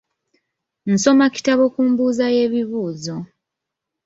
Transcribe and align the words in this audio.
Nsoma 0.93 1.25
kitabo 1.35 1.63
ku 1.73 1.81
mbuuza 1.89 2.25
y'ebibuuzo. 2.35 3.15